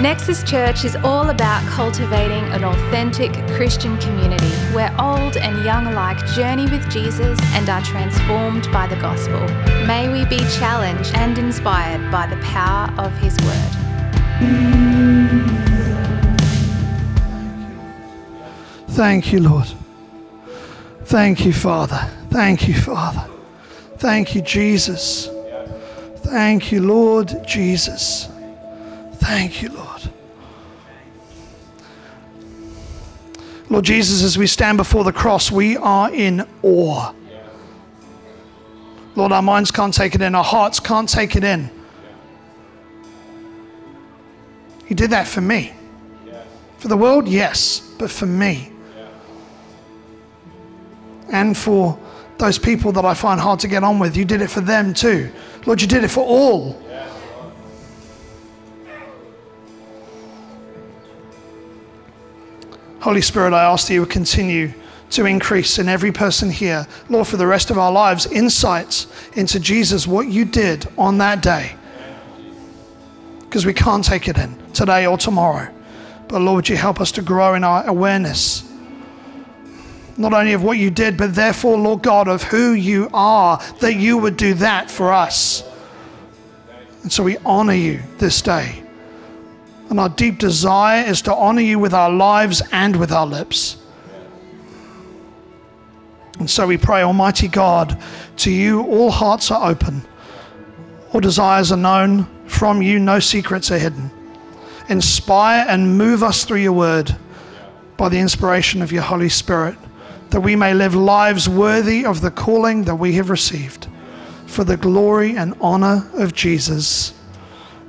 [0.00, 6.16] Nexus Church is all about cultivating an authentic Christian community where old and young alike
[6.28, 9.40] journey with Jesus and are transformed by the gospel.
[9.86, 13.70] May we be challenged and inspired by the power of His Word.
[18.88, 19.68] Thank you, Lord.
[21.04, 22.08] Thank you, Father.
[22.30, 23.28] Thank you, Father.
[23.98, 25.28] Thank you, Jesus.
[26.22, 28.30] Thank you, Lord Jesus.
[29.30, 30.10] Thank you, Lord.
[33.68, 37.12] Lord Jesus, as we stand before the cross, we are in awe.
[39.14, 41.70] Lord, our minds can't take it in, our hearts can't take it in.
[44.88, 45.74] You did that for me.
[46.78, 48.72] For the world, yes, but for me.
[51.30, 51.96] And for
[52.38, 54.92] those people that I find hard to get on with, you did it for them
[54.92, 55.30] too.
[55.66, 56.89] Lord, you did it for all.
[63.00, 64.74] Holy Spirit, I ask that you would continue
[65.10, 66.86] to increase in every person here.
[67.08, 71.42] Lord, for the rest of our lives, insights into Jesus, what you did on that
[71.42, 71.76] day.
[73.40, 75.72] Because we can't take it in today or tomorrow.
[76.28, 78.70] But Lord, would you help us to grow in our awareness,
[80.16, 83.94] not only of what you did, but therefore, Lord God, of who you are, that
[83.94, 85.64] you would do that for us.
[87.02, 88.84] And so we honor you this day.
[89.90, 93.76] And our deep desire is to honor you with our lives and with our lips.
[96.38, 98.00] And so we pray, Almighty God,
[98.36, 100.02] to you all hearts are open,
[101.12, 104.10] all desires are known, from you no secrets are hidden.
[104.88, 107.14] Inspire and move us through your word
[107.96, 109.76] by the inspiration of your Holy Spirit,
[110.30, 113.88] that we may live lives worthy of the calling that we have received,
[114.46, 117.12] for the glory and honor of Jesus.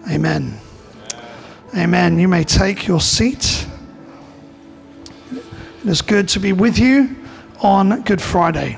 [0.10, 0.60] Amen.
[1.74, 2.20] Amen.
[2.20, 3.66] You may take your seat.
[5.32, 7.16] It is good to be with you
[7.62, 8.78] on Good Friday.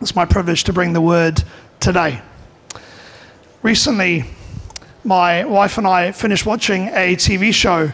[0.00, 1.44] It's my privilege to bring the word
[1.78, 2.22] today.
[3.60, 4.24] Recently,
[5.04, 7.92] my wife and I finished watching a TV show,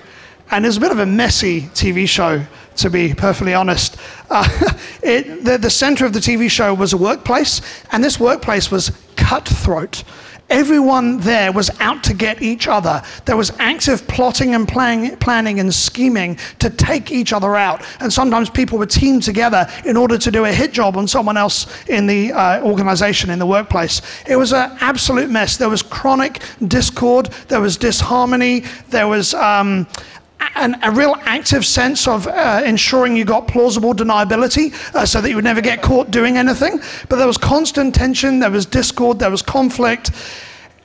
[0.52, 3.96] and it was a bit of a messy TV show, to be perfectly honest.
[4.30, 4.48] Uh,
[5.02, 7.60] it, the, the center of the TV show was a workplace,
[7.90, 10.04] and this workplace was cutthroat.
[10.52, 13.02] Everyone there was out to get each other.
[13.24, 17.82] There was active plotting and plan- planning and scheming to take each other out.
[18.00, 21.38] And sometimes people were teamed together in order to do a hit job on someone
[21.38, 24.02] else in the uh, organization, in the workplace.
[24.28, 25.56] It was an absolute mess.
[25.56, 29.32] There was chronic discord, there was disharmony, there was.
[29.32, 29.86] Um,
[30.54, 35.28] an, a real active sense of uh, ensuring you got plausible deniability uh, so that
[35.28, 36.80] you would never get caught doing anything.
[37.08, 40.10] But there was constant tension, there was discord, there was conflict.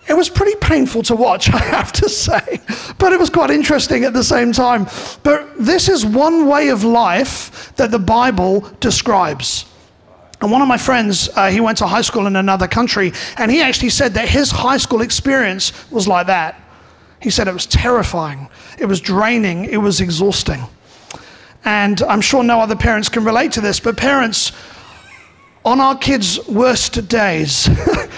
[0.10, 2.62] It was pretty painful to watch, I have to say,
[2.98, 4.88] but it was quite interesting at the same time.
[5.24, 9.66] But this is one way of life that the Bible describes.
[10.40, 13.52] And one of my friends, uh, he went to high school in another country, and
[13.52, 16.62] he actually said that his high school experience was like that.
[17.28, 18.48] He said it was terrifying,
[18.80, 20.64] it was draining, it was exhausting.
[21.66, 24.54] And I'm sure no other parents can relate to this, but parents,
[25.66, 27.68] on our kids' worst days,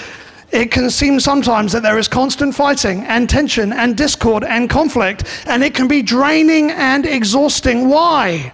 [0.52, 5.24] it can seem sometimes that there is constant fighting and tension and discord and conflict,
[5.48, 7.90] and it can be draining and exhausting.
[7.90, 8.54] Why?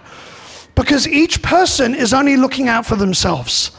[0.74, 3.72] Because each person is only looking out for themselves.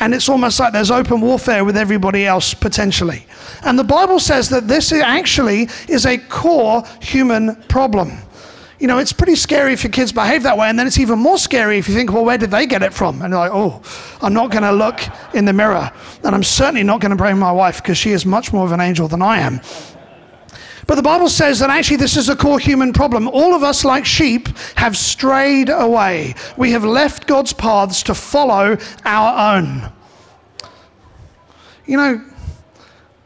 [0.00, 3.26] And it's almost like there's open warfare with everybody else potentially.
[3.62, 8.12] And the Bible says that this actually is a core human problem.
[8.80, 11.18] You know, it's pretty scary if your kids behave that way, and then it's even
[11.18, 13.22] more scary if you think, well, where did they get it from?
[13.22, 13.80] And you're like, oh,
[14.20, 15.00] I'm not going to look
[15.32, 15.90] in the mirror.
[16.22, 18.72] And I'm certainly not going to blame my wife because she is much more of
[18.72, 19.60] an angel than I am.
[20.86, 23.28] But the Bible says that actually this is a core human problem.
[23.28, 26.34] All of us, like sheep, have strayed away.
[26.56, 29.90] We have left God's paths to follow our own.
[31.86, 32.24] You know,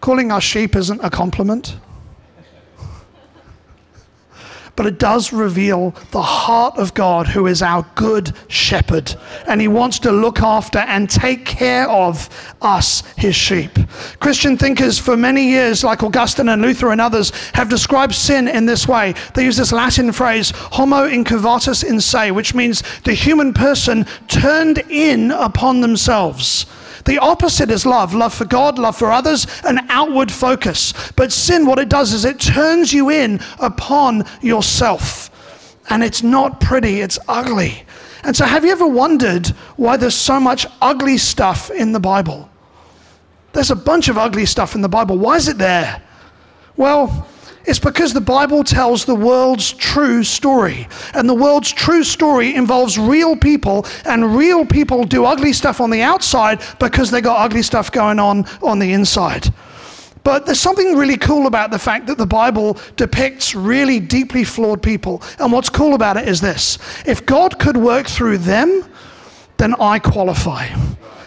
[0.01, 1.77] calling us sheep isn't a compliment
[4.79, 9.13] but it does reveal the heart of God, who is our good shepherd.
[9.49, 12.29] And he wants to look after and take care of
[12.63, 13.77] us, his sheep.
[14.21, 18.67] Christian thinkers for many years, like Augustine and Luther and others, have described sin in
[18.67, 19.15] this way.
[19.35, 24.79] They use this Latin phrase, homo incurvatus in se, which means the human person turned
[24.89, 26.67] in upon themselves.
[27.05, 30.93] The opposite is love love for God, love for others, an outward focus.
[31.13, 35.31] But sin, what it does is it turns you in upon yourself.
[35.91, 37.85] And it's not pretty, it's ugly.
[38.25, 42.51] And so, have you ever wondered why there's so much ugly stuff in the Bible?
[43.53, 45.17] There's a bunch of ugly stuff in the Bible.
[45.17, 46.03] Why is it there?
[46.77, 47.27] Well,
[47.69, 50.89] It's because the Bible tells the world's true story.
[51.13, 55.91] And the world's true story involves real people, and real people do ugly stuff on
[55.91, 59.53] the outside because they got ugly stuff going on on the inside.
[60.25, 64.83] But there's something really cool about the fact that the Bible depicts really deeply flawed
[64.83, 65.23] people.
[65.39, 68.83] And what's cool about it is this if God could work through them,
[69.59, 70.69] then I qualify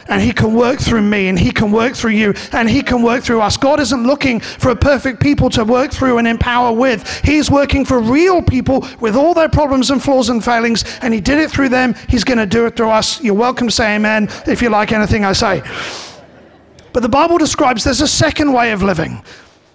[0.07, 3.01] and He can work through me, and He can work through you, and He can
[3.01, 3.57] work through us.
[3.57, 7.21] God isn't looking for a perfect people to work through and empower with.
[7.23, 11.21] He's working for real people with all their problems and flaws and failings, and He
[11.21, 11.95] did it through them.
[12.09, 13.21] He's going to do it through us.
[13.21, 15.61] You're welcome to say amen if you like anything I say.
[16.93, 19.23] But the Bible describes there's a second way of living.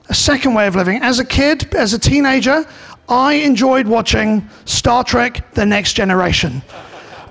[0.08, 1.02] A second way of living.
[1.02, 2.66] As a kid, as a teenager,
[3.08, 6.62] I enjoyed watching Star Trek The Next Generation.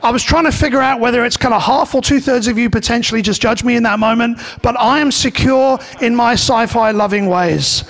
[0.06, 2.60] I was trying to figure out whether it's kind of half or two thirds of
[2.60, 6.68] you potentially just judge me in that moment, but I am secure in my sci
[6.68, 7.84] fi loving ways.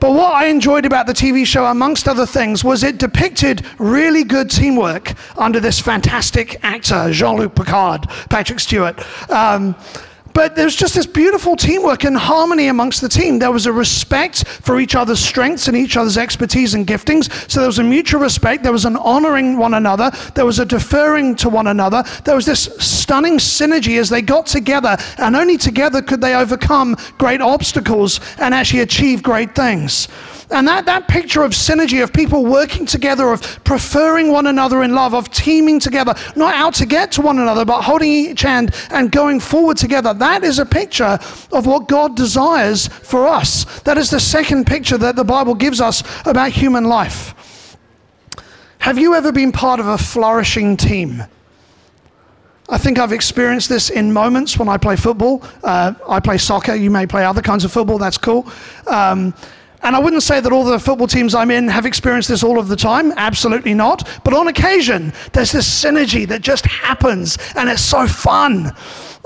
[0.00, 4.24] But what I enjoyed about the TV show, amongst other things, was it depicted really
[4.24, 8.98] good teamwork under this fantastic actor, Jean Luc Picard, Patrick Stewart.
[9.30, 9.76] Um,
[10.36, 13.38] but there's just this beautiful teamwork and harmony amongst the team.
[13.38, 17.32] There was a respect for each other's strengths and each other's expertise and giftings.
[17.50, 18.62] So there was a mutual respect.
[18.62, 20.10] There was an honoring one another.
[20.34, 22.04] There was a deferring to one another.
[22.26, 26.98] There was this stunning synergy as they got together, and only together could they overcome
[27.16, 30.06] great obstacles and actually achieve great things.
[30.50, 34.94] And that, that picture of synergy, of people working together, of preferring one another in
[34.94, 38.74] love, of teaming together, not out to get to one another, but holding each hand
[38.90, 41.18] and going forward together, that is a picture
[41.52, 43.64] of what God desires for us.
[43.80, 47.76] That is the second picture that the Bible gives us about human life.
[48.78, 51.24] Have you ever been part of a flourishing team?
[52.68, 55.44] I think I've experienced this in moments when I play football.
[55.62, 56.74] Uh, I play soccer.
[56.74, 57.98] You may play other kinds of football.
[57.98, 58.50] That's cool.
[58.86, 59.34] Um,
[59.82, 62.58] and I wouldn't say that all the football teams I'm in have experienced this all
[62.58, 63.12] of the time.
[63.16, 64.08] Absolutely not.
[64.24, 68.74] But on occasion, there's this synergy that just happens, and it's so fun.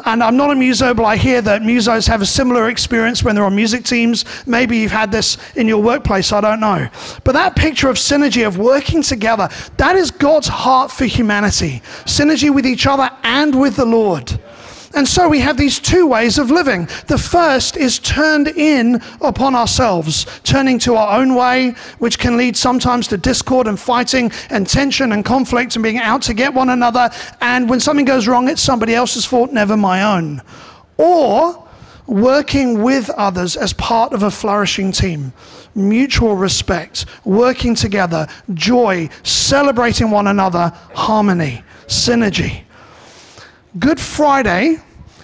[0.06, 3.34] And I'm not a muso, but I hear that musos have a similar experience when
[3.34, 4.24] they're on music teams.
[4.46, 6.88] Maybe you've had this in your workplace, I don't know.
[7.24, 12.54] But that picture of synergy, of working together, that is God's heart for humanity synergy
[12.54, 14.40] with each other and with the Lord.
[14.94, 16.88] And so we have these two ways of living.
[17.06, 22.56] The first is turned in upon ourselves, turning to our own way, which can lead
[22.56, 26.70] sometimes to discord and fighting and tension and conflict and being out to get one
[26.70, 27.10] another.
[27.40, 30.42] And when something goes wrong, it's somebody else's fault, never my own.
[30.96, 31.68] Or
[32.06, 35.32] working with others as part of a flourishing team
[35.72, 42.64] mutual respect, working together, joy, celebrating one another, harmony, synergy.
[43.78, 44.78] Good Friday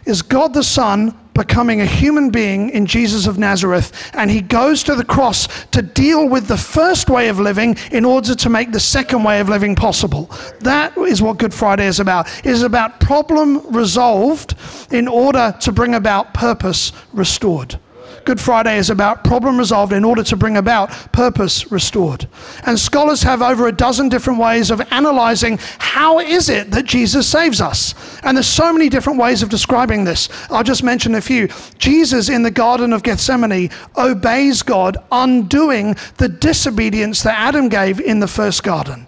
[0.04, 4.82] is God the Son becoming a human being in Jesus of Nazareth, and he goes
[4.84, 8.72] to the cross to deal with the first way of living in order to make
[8.72, 10.30] the second way of living possible.
[10.60, 12.28] That is what Good Friday is about.
[12.38, 14.54] It is about problem resolved
[14.92, 17.78] in order to bring about purpose restored.
[18.26, 22.26] Good Friday is about problem resolved in order to bring about purpose restored.
[22.64, 27.28] And scholars have over a dozen different ways of analyzing how is it that Jesus
[27.28, 27.94] saves us.
[28.24, 30.28] And there's so many different ways of describing this.
[30.50, 31.48] I'll just mention a few.
[31.78, 38.18] Jesus in the Garden of Gethsemane obeys God, undoing the disobedience that Adam gave in
[38.18, 39.06] the first garden.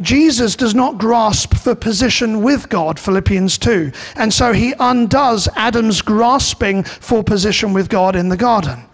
[0.00, 3.92] Jesus does not grasp for position with God, Philippians 2.
[4.16, 8.84] And so he undoes Adam's grasping for position with God in the garden.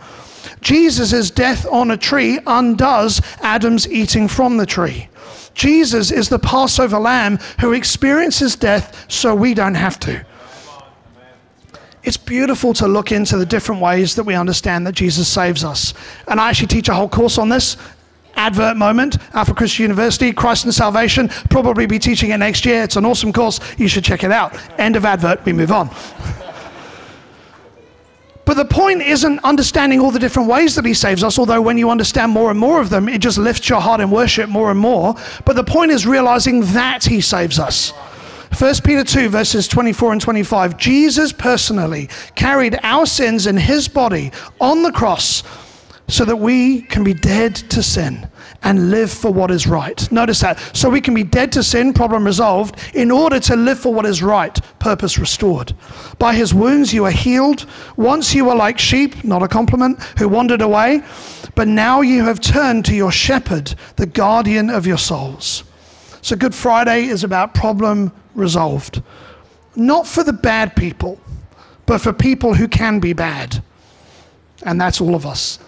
[0.61, 5.09] Jesus' death on a tree undoes Adam's eating from the tree.
[5.55, 10.25] Jesus is the Passover lamb who experiences death so we don't have to.
[12.03, 15.93] It's beautiful to look into the different ways that we understand that Jesus saves us.
[16.29, 17.77] And I actually teach a whole course on this
[18.37, 21.29] advert moment, Alphacrucis University, Christ and Salvation.
[21.51, 22.83] Probably be teaching it next year.
[22.83, 23.61] It's an awesome course.
[23.79, 24.57] You should check it out.
[24.79, 25.45] End of advert.
[25.45, 25.91] We move on.
[28.47, 31.79] But the point isn't understanding all the different ways that he saves us, although when
[31.79, 34.71] you understand more and more of them, it just lifts your heart in worship more
[34.71, 35.17] and more.
[35.45, 37.91] But the point is realizing that he saves us.
[38.57, 40.77] 1 Peter 2, verses 24 and 25.
[40.77, 45.43] Jesus personally carried our sins in his body on the cross
[46.09, 48.29] so that we can be dead to sin
[48.63, 50.11] and live for what is right.
[50.13, 50.59] Notice that.
[50.75, 54.07] So we can be dead to sin, problem resolved, in order to live for what
[54.07, 55.75] is right, purpose restored.
[56.19, 57.67] By his wounds you are healed.
[57.97, 61.03] Once you were like sheep, not a compliment, who wandered away,
[61.55, 65.65] but now you have turned to your shepherd, the guardian of your souls.
[66.23, 69.03] So Good Friday is about problem resolved.
[69.75, 71.21] Not for the bad people,
[71.85, 73.63] but for people who can be bad.
[74.63, 75.59] And that's all of us.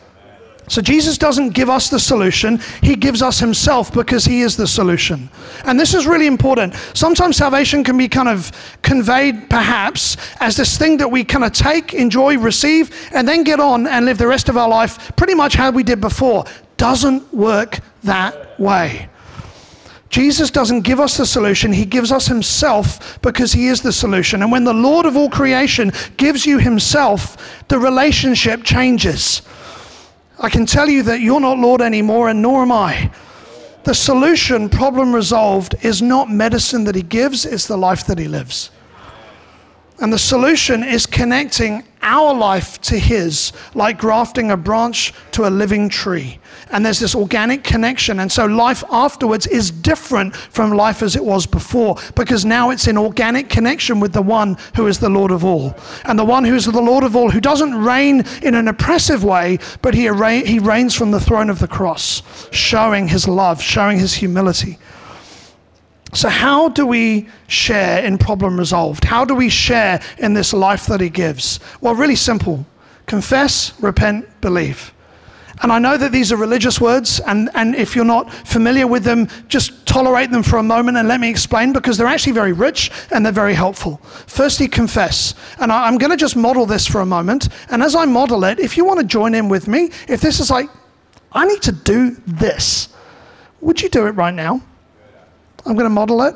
[0.68, 4.66] So Jesus doesn't give us the solution, he gives us himself because he is the
[4.66, 5.30] solution.
[5.64, 6.74] And this is really important.
[6.94, 11.52] Sometimes salvation can be kind of conveyed perhaps as this thing that we kind of
[11.52, 15.34] take, enjoy, receive, and then get on and live the rest of our life pretty
[15.34, 16.44] much how we did before.
[16.76, 19.08] Doesn't work that way.
[20.10, 24.42] Jesus doesn't give us the solution, He gives us Himself because He is the solution.
[24.42, 29.42] And when the Lord of all creation gives you Himself, the relationship changes.
[30.40, 33.10] I can tell you that you're not Lord anymore, and nor am I.
[33.84, 38.28] The solution, problem resolved, is not medicine that He gives, it's the life that He
[38.28, 38.70] lives.
[40.00, 45.50] And the solution is connecting our life to His, like grafting a branch to a
[45.50, 46.38] living tree.
[46.70, 48.20] And there's this organic connection.
[48.20, 52.86] And so life afterwards is different from life as it was before, because now it's
[52.86, 55.74] in organic connection with the one who is the Lord of all.
[56.04, 59.24] And the one who is the Lord of all, who doesn't reign in an oppressive
[59.24, 64.14] way, but he, reigns from the throne of the cross, showing His love, showing His
[64.14, 64.78] humility.
[66.14, 69.04] So, how do we share in problem resolved?
[69.04, 71.60] How do we share in this life that He gives?
[71.80, 72.66] Well, really simple
[73.06, 74.92] confess, repent, believe.
[75.62, 79.02] And I know that these are religious words, and, and if you're not familiar with
[79.02, 82.52] them, just tolerate them for a moment and let me explain because they're actually very
[82.52, 83.96] rich and they're very helpful.
[84.26, 85.34] Firstly, confess.
[85.58, 87.48] And I, I'm going to just model this for a moment.
[87.70, 90.38] And as I model it, if you want to join in with me, if this
[90.38, 90.68] is like,
[91.32, 92.88] I need to do this,
[93.60, 94.62] would you do it right now?
[95.68, 96.34] I'm going to model it.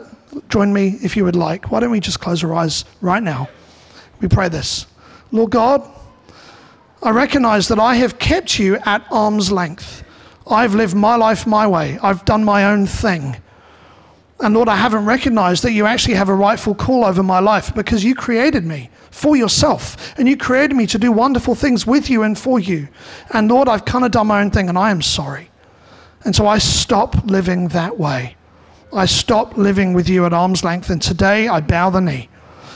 [0.51, 1.71] Join me if you would like.
[1.71, 3.49] Why don't we just close our eyes right now?
[4.21, 4.87] We pray this
[5.31, 5.83] Lord God,
[7.03, 10.05] I recognize that I have kept you at arm's length.
[10.47, 13.37] I've lived my life my way, I've done my own thing.
[14.39, 17.75] And Lord, I haven't recognized that you actually have a rightful call over my life
[17.75, 22.11] because you created me for yourself and you created me to do wonderful things with
[22.11, 22.89] you and for you.
[23.31, 25.49] And Lord, I've kind of done my own thing and I am sorry.
[26.25, 28.37] And so I stop living that way.
[28.93, 32.29] I stop living with you at arm's length, and today I bow the knee.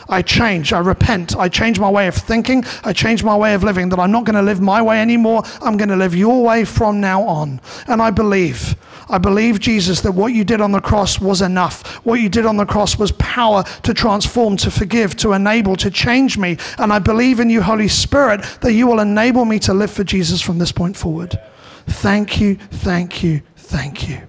[0.08, 3.64] I change, I repent, I change my way of thinking, I change my way of
[3.64, 5.42] living, that I'm not going to live my way anymore.
[5.60, 7.60] I'm going to live your way from now on.
[7.88, 8.76] And I believe,
[9.08, 12.04] I believe, Jesus, that what you did on the cross was enough.
[12.06, 15.90] What you did on the cross was power to transform, to forgive, to enable, to
[15.90, 16.56] change me.
[16.78, 20.04] And I believe in you, Holy Spirit, that you will enable me to live for
[20.04, 21.38] Jesus from this point forward.
[21.86, 24.22] Thank you, thank you, thank you.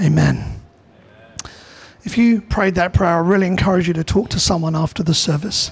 [0.00, 0.63] Amen.
[2.04, 5.14] If you prayed that prayer, I really encourage you to talk to someone after the
[5.14, 5.70] service.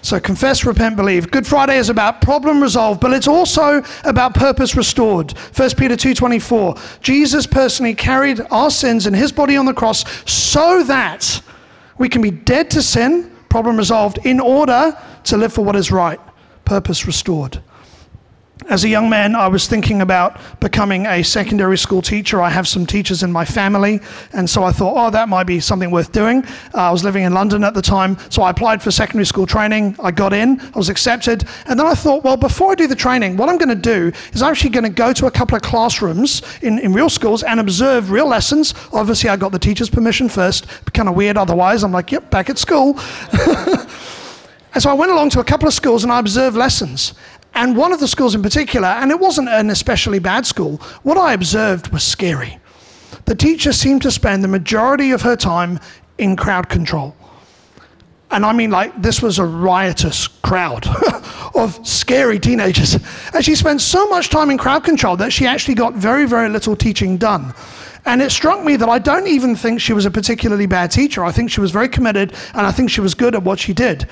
[0.00, 1.30] So confess, repent, believe.
[1.30, 5.32] Good Friday is about problem resolved, but it's also about purpose restored.
[5.52, 6.76] 1 Peter 2:24.
[7.00, 11.40] Jesus personally carried our sins in his body on the cross so that
[11.96, 15.90] we can be dead to sin, problem resolved, in order to live for what is
[15.90, 16.20] right,
[16.64, 17.60] purpose restored.
[18.68, 22.40] As a young man, I was thinking about becoming a secondary school teacher.
[22.40, 24.00] I have some teachers in my family,
[24.32, 26.44] and so I thought, oh, that might be something worth doing.
[26.72, 29.44] Uh, I was living in London at the time, so I applied for secondary school
[29.44, 29.96] training.
[30.00, 32.94] I got in, I was accepted, and then I thought, well, before I do the
[32.94, 35.56] training, what I'm going to do is I'm actually going to go to a couple
[35.56, 38.72] of classrooms in, in real schools and observe real lessons.
[38.92, 41.82] Obviously, I got the teacher's permission first, kind of weird otherwise.
[41.82, 43.00] I'm like, yep, back at school.
[44.74, 47.14] And so I went along to a couple of schools and I observed lessons.
[47.54, 51.16] And one of the schools in particular, and it wasn't an especially bad school, what
[51.16, 52.58] I observed was scary.
[53.26, 55.78] The teacher seemed to spend the majority of her time
[56.18, 57.16] in crowd control.
[58.30, 60.86] And I mean, like, this was a riotous crowd
[61.54, 62.98] of scary teenagers.
[63.32, 66.48] And she spent so much time in crowd control that she actually got very, very
[66.48, 67.54] little teaching done.
[68.04, 71.24] And it struck me that I don't even think she was a particularly bad teacher.
[71.24, 73.72] I think she was very committed and I think she was good at what she
[73.72, 74.08] did.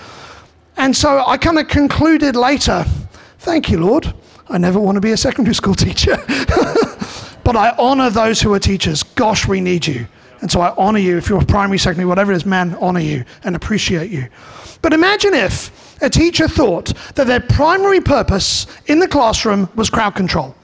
[0.76, 2.87] And so I kind of concluded later
[3.42, 4.14] Thank you, Lord.
[4.49, 6.16] I never want to be a secondary school teacher.
[7.44, 9.02] but I honor those who are teachers.
[9.02, 10.06] Gosh, we need you.
[10.40, 11.18] And so I honor you.
[11.18, 14.28] If you're a primary, secondary, whatever it is, man, honor you and appreciate you.
[14.80, 20.14] But imagine if a teacher thought that their primary purpose in the classroom was crowd
[20.14, 20.54] control.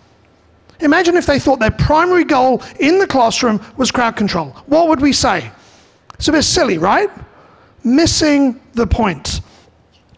[0.78, 4.50] Imagine if they thought their primary goal in the classroom was crowd control.
[4.66, 5.50] What would we say?
[6.14, 7.10] It's a bit silly, right?
[7.82, 9.37] Missing the point.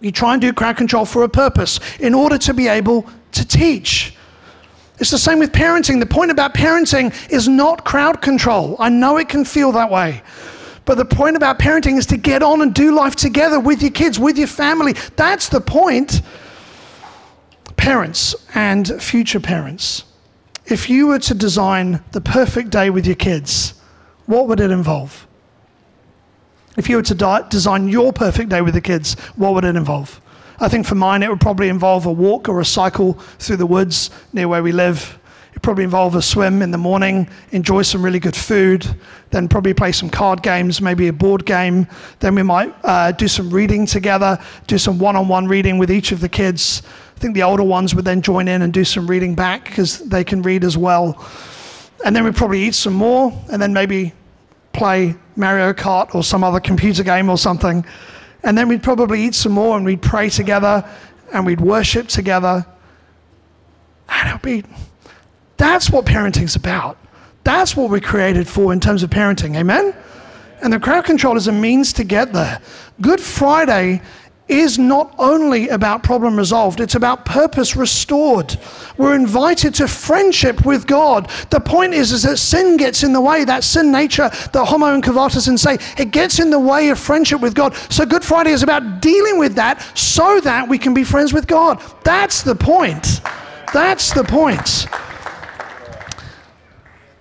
[0.00, 3.46] You try and do crowd control for a purpose in order to be able to
[3.46, 4.16] teach.
[4.98, 6.00] It's the same with parenting.
[6.00, 8.76] The point about parenting is not crowd control.
[8.78, 10.22] I know it can feel that way.
[10.84, 13.92] But the point about parenting is to get on and do life together with your
[13.92, 14.94] kids, with your family.
[15.16, 16.22] That's the point.
[17.76, 20.04] Parents and future parents,
[20.66, 23.74] if you were to design the perfect day with your kids,
[24.26, 25.26] what would it involve?
[26.80, 29.76] If you were to di- design your perfect day with the kids, what would it
[29.76, 30.18] involve?
[30.60, 33.66] I think for mine, it would probably involve a walk or a cycle through the
[33.66, 35.18] woods near where we live.
[35.50, 38.86] It'd probably involve a swim in the morning, enjoy some really good food,
[39.28, 41.86] then probably play some card games, maybe a board game.
[42.20, 45.90] Then we might uh, do some reading together, do some one on one reading with
[45.90, 46.80] each of the kids.
[47.14, 49.98] I think the older ones would then join in and do some reading back because
[49.98, 51.22] they can read as well.
[52.06, 54.14] And then we'd probably eat some more and then maybe
[54.72, 57.84] play Mario Kart or some other computer game or something.
[58.42, 60.88] And then we'd probably eat some more and we'd pray together
[61.32, 62.66] and we'd worship together.
[64.08, 64.64] And it would be
[65.56, 66.96] that's what parenting's about.
[67.44, 69.56] That's what we're created for in terms of parenting.
[69.56, 69.94] Amen?
[70.62, 72.60] And the crowd control is a means to get there.
[73.00, 74.02] Good Friday
[74.50, 78.58] is not only about problem resolved, it's about purpose restored.
[78.98, 81.30] We're invited to friendship with God.
[81.50, 85.00] The point is, is that sin gets in the way, that sin nature that Homo
[85.00, 87.74] incurvatus se, it gets in the way of friendship with God.
[87.90, 91.46] So Good Friday is about dealing with that so that we can be friends with
[91.46, 91.82] God.
[92.04, 93.20] That's the point.
[93.72, 94.86] That's the point.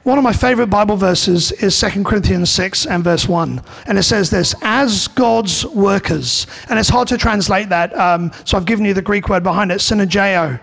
[0.03, 3.61] One of my favorite Bible verses is 2 Corinthians 6 and verse 1.
[3.85, 6.47] And it says this as God's workers.
[6.69, 7.95] And it's hard to translate that.
[7.97, 10.61] Um, so I've given you the Greek word behind it, synergeo,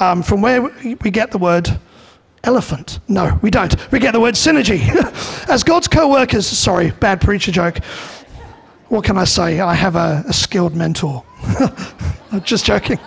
[0.00, 1.80] um, from where we get the word
[2.44, 3.00] elephant.
[3.08, 3.74] No, we don't.
[3.90, 4.78] We get the word synergy.
[5.48, 7.78] as God's co workers, sorry, bad preacher joke.
[8.88, 9.58] What can I say?
[9.58, 11.24] I have a, a skilled mentor.
[12.44, 13.00] Just joking.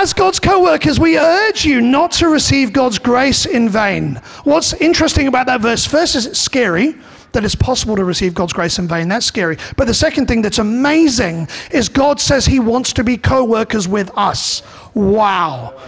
[0.00, 4.14] As God's co workers, we urge you not to receive God's grace in vain.
[4.44, 6.94] What's interesting about that verse, first, is it's scary
[7.32, 9.10] that it's possible to receive God's grace in vain.
[9.10, 9.58] That's scary.
[9.76, 13.86] But the second thing that's amazing is God says He wants to be co workers
[13.86, 14.62] with us.
[14.94, 15.78] Wow.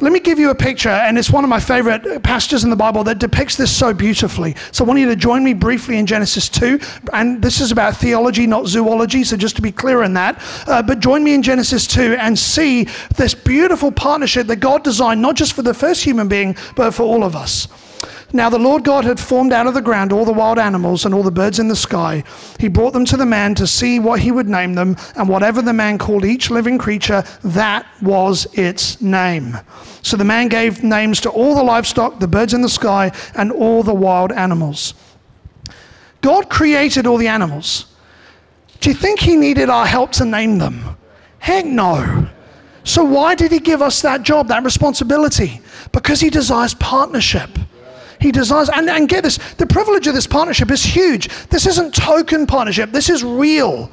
[0.00, 2.76] Let me give you a picture, and it's one of my favorite passages in the
[2.76, 4.54] Bible that depicts this so beautifully.
[4.70, 6.78] So I want you to join me briefly in Genesis 2,
[7.12, 10.40] and this is about theology, not zoology, so just to be clear in that.
[10.68, 12.84] Uh, but join me in Genesis 2 and see
[13.16, 17.02] this beautiful partnership that God designed, not just for the first human being, but for
[17.02, 17.66] all of us.
[18.32, 21.14] Now the Lord God had formed out of the ground all the wild animals and
[21.14, 22.24] all the birds in the sky.
[22.58, 25.62] He brought them to the man to see what he would name them, and whatever
[25.62, 29.56] the man called each living creature, that was its name.
[30.02, 33.50] So the man gave names to all the livestock, the birds in the sky, and
[33.50, 34.94] all the wild animals.
[36.20, 37.86] God created all the animals.
[38.80, 40.96] Do you think he needed our help to name them?
[41.38, 42.28] Heck no.
[42.84, 45.60] So, why did he give us that job, that responsibility?
[45.92, 47.50] Because he desires partnership.
[48.20, 51.28] He desires, and, and get this, the privilege of this partnership is huge.
[51.48, 53.86] This isn't token partnership, this is real.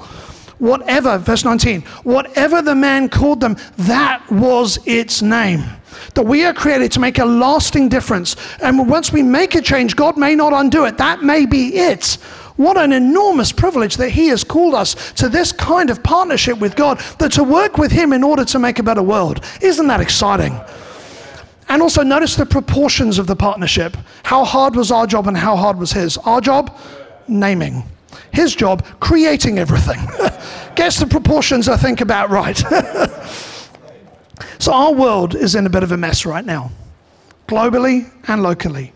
[0.57, 5.63] Whatever, verse 19, whatever the man called them, that was its name.
[6.13, 8.35] That we are created to make a lasting difference.
[8.61, 10.97] And once we make a change, God may not undo it.
[10.97, 12.17] That may be it.
[12.55, 16.77] What an enormous privilege that He has called us to this kind of partnership with
[16.77, 19.43] God, that to work with Him in order to make a better world.
[19.61, 20.57] Isn't that exciting?
[21.67, 23.97] And also notice the proportions of the partnership.
[24.23, 26.17] How hard was our job and how hard was his?
[26.19, 26.77] Our job,
[27.27, 27.83] naming.
[28.31, 29.99] His job, creating everything.
[30.75, 32.57] Gets the proportions, I think, about right.
[34.59, 36.71] so our world is in a bit of a mess right now,
[37.47, 38.93] globally and locally.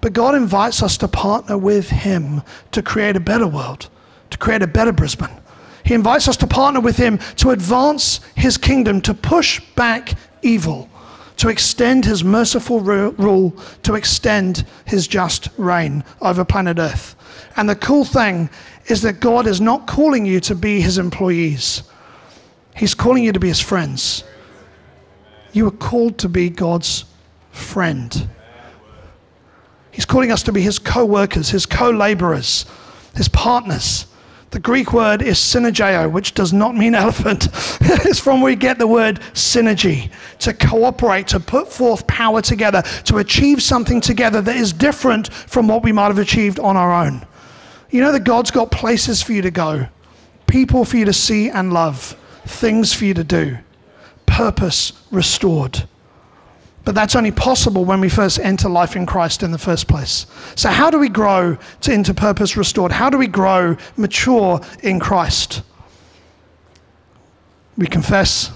[0.00, 3.88] But God invites us to partner with Him to create a better world,
[4.30, 5.40] to create a better Brisbane.
[5.84, 10.88] He invites us to partner with Him to advance His kingdom, to push back evil
[11.38, 13.50] to extend his merciful rule,
[13.84, 17.14] to extend his just reign over planet Earth.
[17.56, 18.50] And the cool thing
[18.86, 21.82] is that God is not calling you to be his employees,
[22.76, 24.24] he's calling you to be his friends.
[25.52, 27.04] You are called to be God's
[27.52, 28.28] friend.
[29.90, 32.66] He's calling us to be his co workers, his co laborers,
[33.16, 34.06] his partners.
[34.50, 37.48] The Greek word is synergeo, which does not mean elephant.
[37.80, 42.82] it's from where we get the word synergy to cooperate, to put forth power together,
[43.04, 47.04] to achieve something together that is different from what we might have achieved on our
[47.04, 47.26] own.
[47.90, 49.88] You know that God's got places for you to go,
[50.46, 53.58] people for you to see and love, things for you to do,
[54.26, 55.86] purpose restored.
[56.88, 60.24] But that's only possible when we first enter life in Christ in the first place.
[60.54, 62.92] So, how do we grow to into purpose restored?
[62.92, 65.60] How do we grow mature in Christ?
[67.76, 68.50] We confess,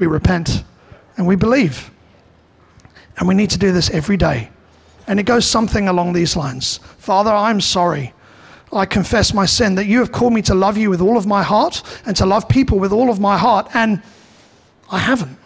[0.00, 0.64] we repent,
[1.16, 1.92] and we believe.
[3.18, 4.50] And we need to do this every day.
[5.06, 8.12] And it goes something along these lines Father, I'm sorry.
[8.72, 11.24] I confess my sin, that you have called me to love you with all of
[11.24, 14.02] my heart and to love people with all of my heart, and
[14.90, 15.38] I haven't.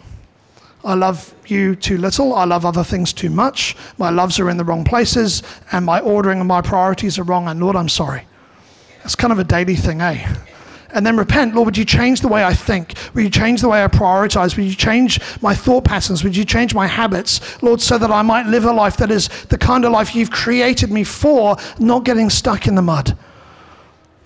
[0.83, 2.33] I love you too little.
[2.33, 3.75] I love other things too much.
[3.97, 7.47] My loves are in the wrong places, and my ordering and my priorities are wrong.
[7.47, 8.25] And Lord, I'm sorry.
[9.03, 10.35] It's kind of a daily thing, eh?
[10.93, 12.95] And then repent, Lord, would you change the way I think?
[13.13, 14.57] Would you change the way I prioritize?
[14.57, 16.23] Would you change my thought patterns?
[16.23, 19.29] Would you change my habits, Lord, so that I might live a life that is
[19.45, 23.17] the kind of life you've created me for, not getting stuck in the mud?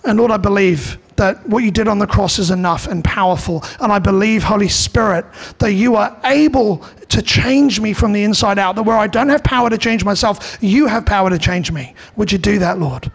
[0.04, 3.64] And Lord, I believe that what you did on the cross is enough and powerful.
[3.80, 5.24] And I believe, Holy Spirit,
[5.58, 9.28] that you are able to change me from the inside out, that where I don't
[9.28, 11.94] have power to change myself, you have power to change me.
[12.16, 13.10] Would you do that, Lord?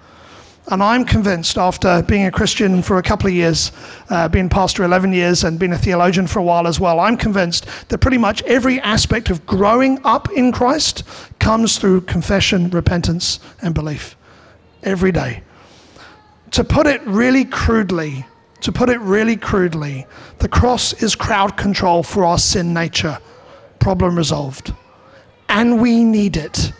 [0.67, 3.71] And I'm convinced after being a Christian for a couple of years,
[4.09, 7.17] uh, being pastor 11 years, and being a theologian for a while as well, I'm
[7.17, 11.03] convinced that pretty much every aspect of growing up in Christ
[11.39, 14.15] comes through confession, repentance, and belief
[14.83, 15.43] every day
[16.51, 18.25] to put it really crudely,
[18.61, 20.05] to put it really crudely,
[20.39, 23.17] the cross is crowd control for our sin nature.
[23.79, 24.73] Problem resolved.
[25.49, 26.71] And we need it.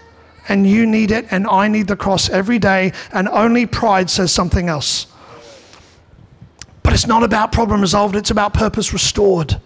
[0.48, 4.34] And you need it, and I need the cross every day, and only pride says
[4.34, 5.08] something else.
[6.84, 9.62] But it's not about problem resolved, it's about purpose restored.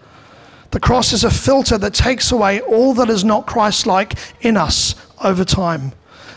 [0.72, 4.58] The cross is a filter that takes away all that is not Christ like in
[4.58, 5.94] us over time.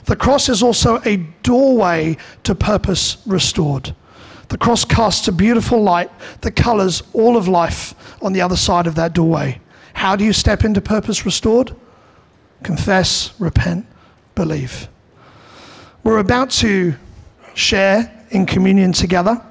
[0.08, 3.94] The cross is also a doorway to purpose restored.
[4.48, 8.86] The cross casts a beautiful light that colors all of life on the other side
[8.86, 9.60] of that doorway.
[9.92, 11.76] How do you step into purpose restored?
[12.62, 13.84] Confess, repent,
[14.34, 14.88] believe.
[16.04, 16.94] We're about to
[17.52, 19.44] share in communion together.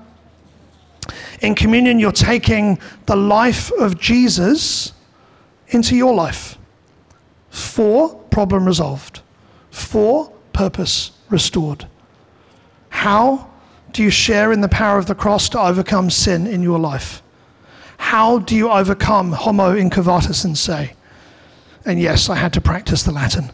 [1.41, 4.93] In communion, you're taking the life of Jesus
[5.67, 6.57] into your life.
[7.51, 9.21] For, problem resolved.
[9.69, 11.85] For, purpose restored.
[12.89, 13.47] How
[13.91, 17.21] do you share in the power of the cross to overcome sin in your life?
[17.97, 20.93] How do you overcome homo incurvatus in se?
[21.85, 23.51] And yes, I had to practice the Latin.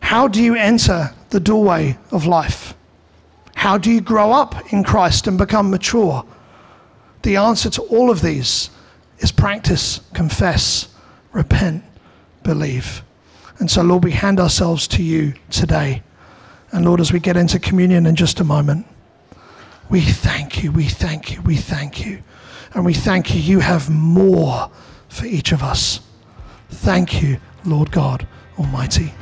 [0.00, 2.74] How do you enter the doorway of life?
[3.54, 6.24] How do you grow up in Christ and become mature?
[7.20, 8.70] The answer to all of these
[9.18, 10.88] is practice, confess,
[11.32, 11.84] repent,
[12.42, 13.02] believe.
[13.62, 16.02] And so, Lord, we hand ourselves to you today.
[16.72, 18.88] And Lord, as we get into communion in just a moment,
[19.88, 22.24] we thank you, we thank you, we thank you.
[22.74, 24.68] And we thank you, you have more
[25.08, 26.00] for each of us.
[26.70, 28.26] Thank you, Lord God
[28.58, 29.14] Almighty.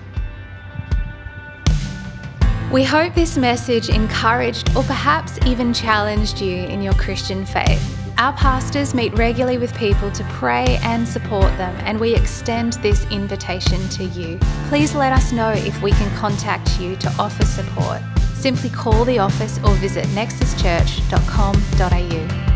[2.73, 8.00] We hope this message encouraged or perhaps even challenged you in your Christian faith.
[8.21, 13.11] Our pastors meet regularly with people to pray and support them, and we extend this
[13.11, 14.39] invitation to you.
[14.69, 18.03] Please let us know if we can contact you to offer support.
[18.35, 22.50] Simply call the office or visit nexuschurch.com.au.